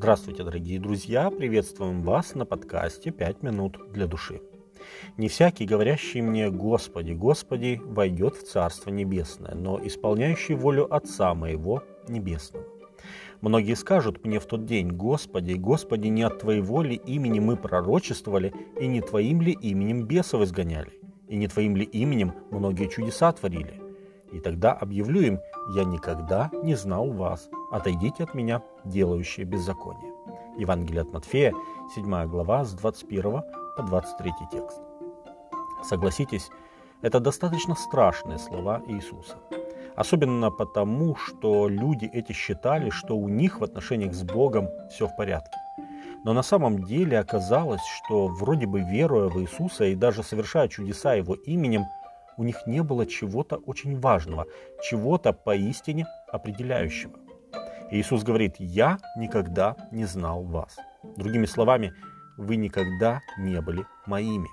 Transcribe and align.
Здравствуйте, 0.00 0.44
дорогие 0.44 0.80
друзья! 0.80 1.28
Приветствуем 1.28 2.00
вас 2.00 2.34
на 2.34 2.46
подкасте 2.46 3.10
«Пять 3.10 3.42
минут 3.42 3.92
для 3.92 4.06
души». 4.06 4.40
Не 5.18 5.28
всякий, 5.28 5.66
говорящий 5.66 6.22
мне 6.22 6.48
«Господи, 6.48 7.12
Господи» 7.12 7.78
войдет 7.84 8.34
в 8.34 8.50
Царство 8.50 8.88
Небесное, 8.88 9.54
но 9.54 9.78
исполняющий 9.86 10.54
волю 10.54 10.90
Отца 10.90 11.34
моего 11.34 11.82
Небесного. 12.08 12.64
Многие 13.42 13.74
скажут 13.74 14.24
мне 14.24 14.40
в 14.40 14.46
тот 14.46 14.64
день, 14.64 14.88
Господи, 14.88 15.52
Господи, 15.52 16.06
не 16.06 16.22
от 16.22 16.38
Твоего 16.38 16.80
ли 16.80 16.94
имени 16.94 17.38
мы 17.38 17.58
пророчествовали, 17.58 18.54
и 18.80 18.86
не 18.86 19.02
Твоим 19.02 19.42
ли 19.42 19.52
именем 19.52 20.06
бесов 20.06 20.40
изгоняли, 20.40 20.98
и 21.28 21.36
не 21.36 21.46
Твоим 21.46 21.76
ли 21.76 21.84
именем 21.84 22.32
многие 22.50 22.88
чудеса 22.88 23.30
творили? 23.32 23.82
И 24.32 24.40
тогда 24.40 24.72
объявлю 24.72 25.20
им, 25.20 25.40
я 25.76 25.84
никогда 25.84 26.50
не 26.62 26.74
знал 26.74 27.10
вас, 27.10 27.50
отойдите 27.70 28.24
от 28.24 28.34
меня, 28.34 28.62
делающие 28.84 29.46
беззаконие. 29.46 30.12
Евангелие 30.58 31.02
от 31.02 31.12
Матфея, 31.12 31.54
7 31.94 32.26
глава, 32.26 32.64
с 32.64 32.72
21 32.74 33.42
по 33.76 33.82
23 33.82 34.32
текст. 34.50 34.80
Согласитесь, 35.82 36.50
это 37.02 37.20
достаточно 37.20 37.74
страшные 37.74 38.38
слова 38.38 38.82
Иисуса. 38.86 39.38
Особенно 39.96 40.50
потому, 40.50 41.16
что 41.16 41.68
люди 41.68 42.06
эти 42.12 42.32
считали, 42.32 42.90
что 42.90 43.16
у 43.16 43.28
них 43.28 43.60
в 43.60 43.64
отношениях 43.64 44.14
с 44.14 44.22
Богом 44.22 44.68
все 44.90 45.06
в 45.06 45.16
порядке. 45.16 45.56
Но 46.24 46.34
на 46.34 46.42
самом 46.42 46.84
деле 46.84 47.18
оказалось, 47.18 47.80
что 47.96 48.28
вроде 48.28 48.66
бы 48.66 48.80
веруя 48.80 49.28
в 49.28 49.40
Иисуса 49.40 49.84
и 49.84 49.94
даже 49.94 50.22
совершая 50.22 50.68
чудеса 50.68 51.14
Его 51.14 51.34
именем, 51.34 51.84
у 52.36 52.44
них 52.44 52.66
не 52.66 52.82
было 52.82 53.06
чего-то 53.06 53.56
очень 53.56 53.98
важного, 53.98 54.46
чего-то 54.82 55.32
поистине 55.32 56.06
определяющего. 56.30 57.18
Иисус 57.90 58.22
говорит, 58.22 58.54
«Я 58.58 58.98
никогда 59.16 59.76
не 59.90 60.04
знал 60.04 60.42
вас». 60.44 60.76
Другими 61.16 61.46
словами, 61.46 61.92
вы 62.36 62.56
никогда 62.56 63.20
не 63.36 63.60
были 63.60 63.84
моими. 64.06 64.48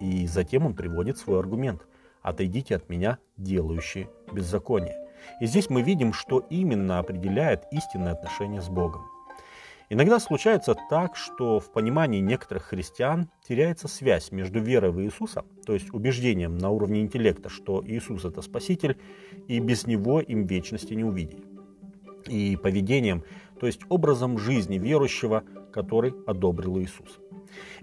И 0.00 0.26
затем 0.26 0.64
он 0.66 0.74
приводит 0.74 1.18
свой 1.18 1.38
аргумент. 1.38 1.82
«Отойдите 2.22 2.76
от 2.76 2.88
меня, 2.88 3.18
делающие 3.36 4.08
беззаконие». 4.32 4.96
И 5.40 5.46
здесь 5.46 5.68
мы 5.68 5.82
видим, 5.82 6.12
что 6.12 6.40
именно 6.50 6.98
определяет 6.98 7.64
истинное 7.70 8.12
отношение 8.12 8.62
с 8.62 8.68
Богом. 8.68 9.02
Иногда 9.90 10.18
случается 10.18 10.74
так, 10.88 11.14
что 11.14 11.60
в 11.60 11.70
понимании 11.70 12.20
некоторых 12.20 12.64
христиан 12.64 13.28
теряется 13.46 13.86
связь 13.86 14.32
между 14.32 14.58
верой 14.58 14.90
в 14.90 15.00
Иисуса, 15.02 15.44
то 15.66 15.74
есть 15.74 15.92
убеждением 15.92 16.56
на 16.56 16.70
уровне 16.70 17.02
интеллекта, 17.02 17.50
что 17.50 17.82
Иисус 17.86 18.24
это 18.24 18.40
Спаситель, 18.40 18.98
и 19.46 19.60
без 19.60 19.86
Него 19.86 20.20
им 20.20 20.46
вечности 20.46 20.94
не 20.94 21.04
увидеть, 21.04 21.44
и 22.28 22.56
поведением, 22.56 23.22
то 23.58 23.66
есть 23.66 23.80
образом 23.88 24.38
жизни 24.38 24.78
верующего, 24.78 25.44
который 25.72 26.14
одобрил 26.26 26.78
Иисус. 26.78 27.18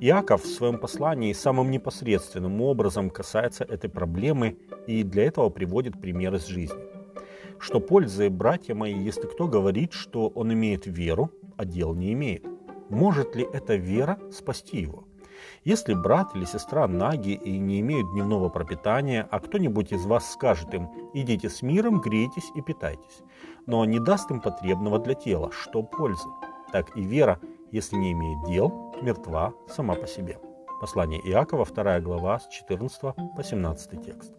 Иаков 0.00 0.44
в 0.44 0.46
своем 0.46 0.78
послании 0.78 1.32
самым 1.32 1.70
непосредственным 1.70 2.60
образом 2.60 3.10
касается 3.10 3.64
этой 3.64 3.90
проблемы 3.90 4.58
и 4.86 5.02
для 5.02 5.24
этого 5.24 5.50
приводит 5.50 6.00
пример 6.00 6.34
из 6.34 6.46
жизни. 6.46 6.78
Что 7.58 7.80
пользы, 7.80 8.28
братья 8.28 8.74
мои, 8.74 8.94
если 8.94 9.26
кто 9.26 9.48
говорит, 9.48 9.92
что 9.92 10.28
он 10.28 10.52
имеет 10.52 10.86
веру, 10.86 11.30
а 11.56 11.64
дел 11.64 11.94
не 11.94 12.12
имеет? 12.12 12.44
Может 12.90 13.34
ли 13.34 13.46
эта 13.52 13.76
вера 13.76 14.18
спасти 14.30 14.78
его? 14.78 15.04
Если 15.64 15.94
брат 15.94 16.34
или 16.34 16.44
сестра 16.44 16.86
наги 16.86 17.30
и 17.32 17.58
не 17.58 17.80
имеют 17.80 18.12
дневного 18.12 18.48
пропитания, 18.48 19.26
а 19.30 19.40
кто-нибудь 19.40 19.92
из 19.92 20.06
вас 20.06 20.32
скажет 20.32 20.72
им 20.74 20.90
«идите 21.14 21.50
с 21.50 21.62
миром, 21.62 22.00
грейтесь 22.00 22.50
и 22.54 22.62
питайтесь», 22.62 23.22
но 23.66 23.84
не 23.84 23.98
даст 23.98 24.30
им 24.30 24.40
потребного 24.40 24.98
для 24.98 25.14
тела, 25.14 25.50
что 25.52 25.82
пользы? 25.82 26.28
Так 26.72 26.96
и 26.96 27.02
вера– 27.02 27.40
если 27.72 27.96
не 27.96 28.12
имеет 28.12 28.44
дел, 28.44 28.94
мертва 29.02 29.52
сама 29.68 29.94
по 29.94 30.06
себе. 30.06 30.38
Послание 30.80 31.20
Иакова, 31.20 31.66
2 31.66 32.00
глава, 32.00 32.38
с 32.38 32.48
14 32.48 33.00
по 33.36 33.42
17 33.42 34.04
текст. 34.04 34.32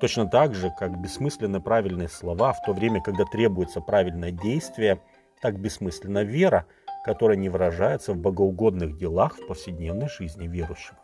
Точно 0.00 0.28
так 0.28 0.54
же, 0.54 0.70
как 0.78 1.00
бессмысленны 1.00 1.60
правильные 1.60 2.08
слова 2.08 2.52
в 2.52 2.62
то 2.66 2.72
время, 2.72 3.02
когда 3.02 3.24
требуется 3.24 3.80
правильное 3.80 4.30
действие, 4.30 5.00
так 5.40 5.58
бессмысленна 5.58 6.24
вера, 6.24 6.66
которая 7.06 7.36
не 7.36 7.48
выражается 7.48 8.12
в 8.12 8.16
богоугодных 8.16 8.98
делах 8.98 9.36
в 9.38 9.46
повседневной 9.46 10.08
жизни 10.08 10.48
верующего. 10.48 10.98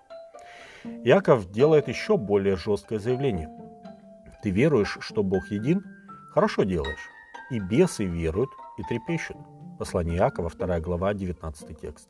Иаков 1.05 1.49
делает 1.53 1.87
еще 1.87 2.17
более 2.17 2.57
жесткое 2.57 2.99
заявление. 2.99 3.49
Ты 4.43 4.51
веруешь, 4.51 4.99
что 5.01 5.23
Бог 5.23 5.49
един? 5.53 5.85
Хорошо 6.33 6.65
делаешь. 6.65 7.09
И 7.53 7.61
бесы 7.61 8.05
веруют 8.05 8.51
и 8.79 8.83
трепещут. 8.83 9.37
Послание 9.79 10.19
Иакова, 10.19 10.51
2 10.51 10.81
глава, 10.81 11.15
19 11.15 11.81
текст. 11.81 12.09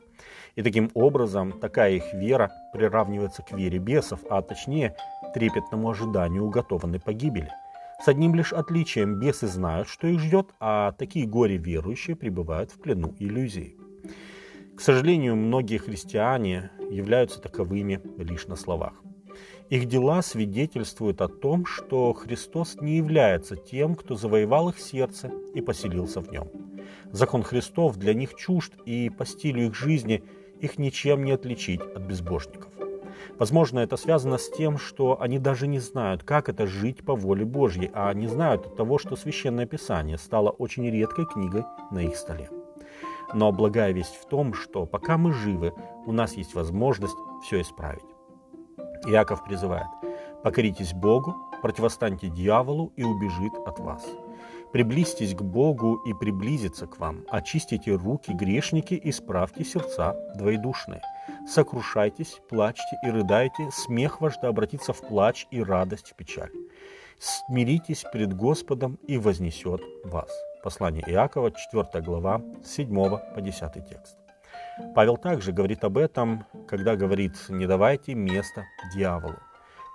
И 0.56 0.62
таким 0.62 0.91
образом, 0.94 1.53
такая 1.53 1.92
их 1.92 2.14
вера 2.14 2.50
приравнивается 2.72 3.42
к 3.42 3.53
вере 3.53 3.78
бесов, 3.78 4.20
а 4.30 4.41
точнее, 4.41 4.97
трепетному 5.34 5.91
ожиданию 5.91 6.44
уготованной 6.44 7.00
погибели. 7.00 7.50
С 8.03 8.09
одним 8.09 8.34
лишь 8.34 8.54
отличием 8.54 9.20
бесы 9.20 9.47
знают, 9.47 9.88
что 9.88 10.06
их 10.06 10.19
ждет, 10.19 10.48
а 10.60 10.92
такие 10.92 11.26
горе 11.26 11.59
верующие 11.59 12.16
пребывают 12.16 12.70
в 12.72 12.80
плену 12.80 13.14
иллюзий. 13.19 13.76
К 14.77 14.81
сожалению, 14.81 15.37
многие 15.37 15.78
христиане 15.78 16.71
являются 16.91 17.41
таковыми 17.41 18.00
лишь 18.19 18.47
на 18.47 18.56
словах. 18.56 18.94
Их 19.71 19.87
дела 19.87 20.22
свидетельствуют 20.22 21.21
о 21.22 21.28
том, 21.28 21.65
что 21.65 22.12
Христос 22.12 22.77
не 22.81 22.97
является 22.97 23.56
тем, 23.56 23.94
кто 23.94 24.16
завоевал 24.16 24.69
их 24.69 24.78
сердце 24.78 25.31
и 25.55 25.60
поселился 25.60 26.21
в 26.21 26.31
нем. 26.31 26.49
Закон 27.10 27.43
Христов 27.43 27.97
для 27.97 28.15
них 28.15 28.34
чужд, 28.34 28.75
и 28.84 29.10
по 29.10 29.25
стилю 29.25 29.66
их 29.66 29.75
жизни 29.75 30.22
их 30.60 30.78
ничем 30.78 31.25
не 31.25 31.33
отличить 31.33 31.81
от 31.81 32.03
безбожников. 32.03 32.72
Возможно, 33.39 33.81
это 33.81 33.97
связано 33.97 34.39
с 34.39 34.50
тем, 34.50 34.78
что 34.78 35.21
они 35.21 35.39
даже 35.39 35.66
не 35.66 35.78
знают, 35.78 36.22
как 36.22 36.49
это 36.49 36.66
жить 36.66 37.04
по 37.04 37.15
воле 37.15 37.44
Божьей, 37.44 37.91
а 37.94 38.12
не 38.15 38.27
знают 38.27 38.66
от 38.66 38.77
того, 38.77 38.99
что 38.99 39.16
Священное 39.16 39.66
Писание 39.66 40.19
стало 40.19 40.50
очень 40.50 40.89
редкой 40.91 41.27
книгой 41.27 41.65
на 41.91 42.00
их 42.00 42.16
столе. 42.16 42.50
Но 43.34 43.53
благая 43.53 43.93
весть 43.93 44.16
в 44.16 44.26
том, 44.26 44.54
что 44.54 44.87
пока 44.87 45.16
мы 45.16 45.32
живы, 45.32 45.75
у 46.06 46.12
нас 46.12 46.34
есть 46.34 46.54
возможность 46.54 47.16
все 47.43 47.60
исправить. 47.60 48.04
Иаков 49.06 49.44
призывает, 49.44 49.88
покоритесь 50.43 50.93
Богу, 50.93 51.34
противостаньте 51.60 52.28
дьяволу 52.28 52.92
и 52.97 53.03
убежит 53.03 53.53
от 53.66 53.78
вас. 53.81 54.06
Приблизьтесь 54.72 55.34
к 55.34 55.42
Богу 55.42 55.97
и 56.06 56.15
приблизится 56.15 56.87
к 56.87 56.98
вам. 56.98 57.25
Очистите 57.28 57.94
руки, 57.94 58.32
грешники, 58.32 58.94
и 58.94 59.12
справьте 59.12 59.65
сердца 59.65 60.16
двоедушные. 60.34 61.03
Сокрушайтесь, 61.47 62.41
плачьте 62.48 62.97
и 63.04 63.10
рыдайте, 63.10 63.71
смех 63.71 64.21
ваш 64.21 64.38
да 64.38 64.48
обратится 64.48 64.92
в 64.92 65.00
плач 65.00 65.47
и 65.50 65.62
радость 65.62 66.12
в 66.12 66.16
печаль. 66.16 66.50
Смиритесь 67.19 68.04
пред 68.12 68.34
Господом 68.34 68.98
и 69.06 69.19
вознесет 69.19 69.82
вас. 70.04 70.31
Послание 70.62 71.02
Иакова, 71.08 71.50
4 71.50 72.04
глава, 72.04 72.40
7 72.64 72.94
по 73.34 73.40
10 73.40 73.88
текст. 73.88 74.16
Павел 74.94 75.16
также 75.16 75.52
говорит 75.52 75.82
об 75.82 75.98
этом, 75.98 76.44
когда 76.68 76.94
говорит 76.94 77.34
«не 77.48 77.66
давайте 77.66 78.14
места 78.14 78.64
дьяволу». 78.94 79.38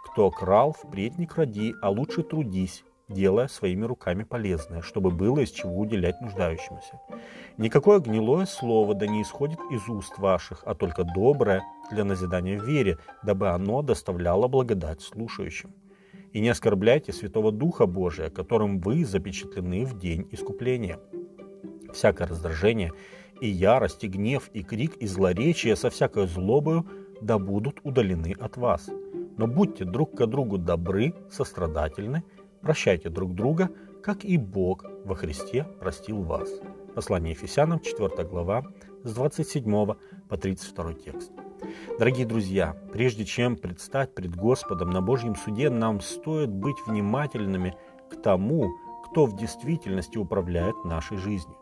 Кто 0.06 0.30
крал, 0.30 0.74
впредь 0.74 1.18
не 1.18 1.26
кради, 1.26 1.74
а 1.82 1.90
лучше 1.90 2.22
трудись, 2.22 2.84
делая 3.08 3.48
своими 3.48 3.86
руками 3.86 4.24
полезное, 4.24 4.82
чтобы 4.82 5.12
было 5.12 5.40
из 5.40 5.52
чего 5.52 5.80
уделять 5.80 6.20
нуждающимся. 6.20 7.00
Никакое 7.58 8.00
гнилое 8.00 8.46
слово 8.46 8.94
да 8.94 9.08
не 9.08 9.22
исходит 9.22 9.60
из 9.72 9.88
уст 9.88 10.18
ваших, 10.18 10.64
а 10.66 10.76
только 10.76 11.06
доброе 11.06 11.64
для 11.92 12.04
назидания 12.04 12.60
в 12.60 12.66
вере, 12.66 12.98
дабы 13.24 13.50
оно 13.50 13.82
доставляло 13.84 14.50
благодать 14.50 15.02
слушающим. 15.02 15.74
И 16.38 16.40
не 16.40 16.50
оскорбляйте 16.50 17.14
Святого 17.14 17.52
Духа 17.52 17.88
Божия, 17.88 18.30
которым 18.30 18.80
вы 18.80 19.04
запечатлены 19.04 19.86
в 19.86 19.98
день 19.98 20.28
искупления. 20.30 21.00
Всякое 21.92 22.28
раздражение 22.28 22.94
и 23.42 23.48
ярость, 23.48 24.04
и 24.04 24.08
гнев, 24.08 24.52
и 24.54 24.62
крик, 24.62 24.98
и 24.98 25.08
злоречие 25.08 25.76
со 25.76 25.90
всякой 25.90 26.28
злобою 26.28 26.86
да 27.22 27.40
будут 27.40 27.80
удалены 27.82 28.36
от 28.40 28.56
вас. 28.56 28.88
Но 29.36 29.48
будьте 29.48 29.84
друг 29.84 30.16
к 30.16 30.28
другу 30.28 30.60
добры, 30.60 31.16
сострадательны, 31.32 32.24
Прощайте 32.62 33.10
друг 33.10 33.34
друга, 33.34 33.72
как 34.04 34.24
и 34.24 34.38
Бог 34.38 34.86
во 35.06 35.16
Христе 35.16 35.64
простил 35.80 36.22
вас. 36.22 36.52
Послание 36.94 37.32
Ефесянам, 37.32 37.80
4 37.80 38.24
глава, 38.26 38.64
с 39.04 39.12
27 39.12 39.96
по 40.30 40.38
32 40.38 40.94
текст. 40.94 41.32
Дорогие 42.00 42.26
друзья, 42.26 42.76
прежде 42.92 43.26
чем 43.26 43.56
предстать 43.56 44.14
пред 44.14 44.36
Господом 44.36 44.90
на 44.90 45.02
Божьем 45.02 45.36
суде, 45.36 45.70
нам 45.70 46.02
стоит 46.02 46.50
быть 46.50 46.78
внимательными 46.86 47.76
к 48.10 48.22
тому, 48.22 48.70
кто 49.06 49.26
в 49.26 49.36
действительности 49.36 50.18
управляет 50.18 50.76
нашей 50.86 51.18
жизнью. 51.18 51.58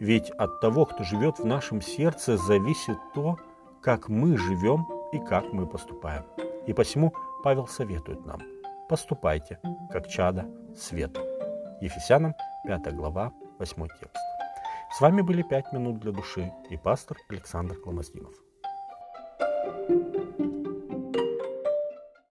Ведь 0.00 0.30
от 0.30 0.60
того, 0.60 0.86
кто 0.86 1.04
живет 1.04 1.38
в 1.38 1.44
нашем 1.44 1.80
сердце, 1.80 2.36
зависит 2.36 2.98
то, 3.14 3.36
как 3.80 4.08
мы 4.08 4.36
живем 4.36 4.86
и 5.12 5.18
как 5.18 5.52
мы 5.52 5.66
поступаем. 5.66 6.24
И 6.66 6.72
посему 6.72 7.14
Павел 7.42 7.66
советует 7.66 8.24
нам– 8.24 8.40
поступайте, 8.88 9.58
как 9.90 10.08
чада 10.08 10.46
света. 10.76 11.20
Ефесянам 11.80 12.34
5 12.66 12.94
глава 12.94 13.32
8 13.58 13.88
текст. 14.00 14.16
С 14.96 15.00
вами 15.00 15.22
были 15.22 15.42
«Пять 15.42 15.72
минут 15.72 15.98
для 15.98 16.12
души» 16.12 16.52
и 16.70 16.76
пастор 16.76 17.16
Александр 17.28 17.76
Кломоздинов. 17.76 18.43